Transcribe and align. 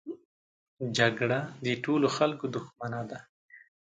جګړه 0.97 1.39
د 1.65 1.67
ټولو 1.83 2.07
خلکو 2.17 2.45
دښمنه 2.55 3.01
ده 3.09 3.19